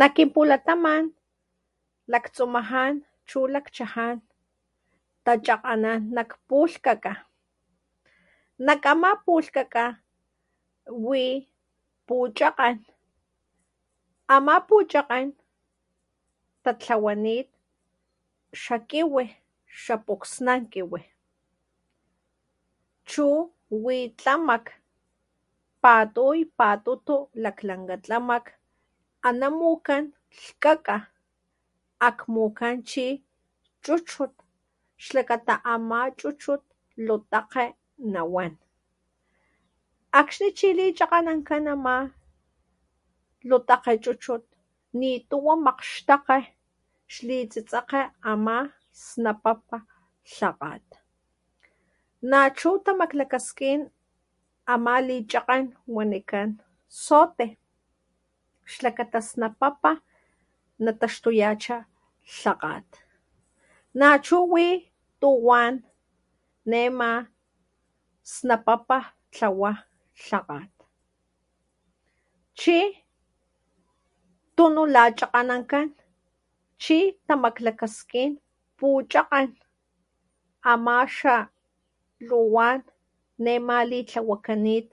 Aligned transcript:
Nak 0.00 0.12
ki 0.16 0.24
pulamat 0.34 1.04
lakxumajan 2.12 2.94
chu 3.28 3.38
lakchajan 3.54 4.16
ta 5.24 5.32
chakganan 5.46 6.00
nak 6.14 6.30
pulkaka 6.48 7.14
nak 8.66 8.82
ama 8.92 9.10
pulkaka 9.24 9.84
wi 11.04 11.22
puchagan. 12.06 12.74
ama 14.36 14.54
pucchagan 14.68 15.26
ta 16.62 16.70
tlawuanit 16.80 17.48
xa 18.62 18.76
kiwi 18.90 19.24
xa 19.82 19.94
puxknankiwi 20.06 21.00
chu 23.10 23.26
wi 23.84 23.96
tlamak 24.18 24.64
patuy, 25.82 26.38
patutu 26.58 27.16
lak 27.42 27.58
lakga 27.68 27.96
tlamak 28.04 28.44
ana 29.28 29.48
mucan 29.60 30.04
lkgaga 30.42 30.96
akmukan 32.08 32.76
chi 32.90 33.06
chuchut 33.84 34.32
xlakata 35.04 35.54
ama 35.74 35.98
chuchhut 36.18 36.62
loteke 37.06 37.64
nawan 38.12 38.52
akxni 40.20 40.48
chi 40.58 40.68
lichakanankan 40.78 41.64
ama 41.74 41.96
loteke 43.50 43.92
chuchut 44.04 44.42
nituwua 44.98 45.54
makxteke 45.66 46.38
xli 47.14 47.38
tsetseke 47.50 48.00
ama 48.32 48.56
snapapa 49.04 49.78
lhakat 50.36 50.84
nachu 52.30 52.70
tamaklakaskin 52.84 53.80
ama 54.72 54.94
lichahkan 55.08 55.64
wanican 55.94 56.48
sote 57.06 57.46
shlakata 58.72 59.18
snapapa 59.30 59.90
natuxhtayacha 60.84 61.76
lhagat 62.40 62.86
nachu 64.00 64.38
wi 64.52 64.66
luwan 65.22 65.86
nema 66.70 67.10
snapapa 68.34 68.96
tlawa 69.34 69.72
lhagat. 70.26 70.70
hxi 72.58 72.78
tuno 74.56 74.82
la 74.94 75.04
chakganankan 75.18 75.86
chi 76.82 76.98
tamaklakaskin 77.26 78.30
puchagkan 78.78 79.48
ama 80.72 80.96
xa 81.16 81.34
luwan 82.28 82.80
nema 83.44 83.76
litlahuakanit 83.90 84.88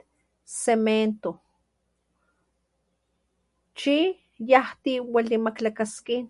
cemento, 0.62 1.32
chi 3.78 3.96
yaj 4.50 4.68
tiwelikmakgaskin 4.82 6.24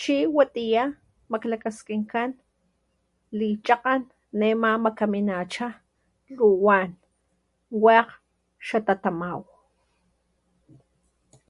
chi 0.00 0.16
watiya 0.36 0.84
maklahgaskinkan 1.32 2.30
lichahgan 3.38 4.02
nema 4.40 4.70
mahgaminacha 4.84 5.66
luwan 6.36 6.90
wak 7.82 8.08
hxatatamao 8.64 9.42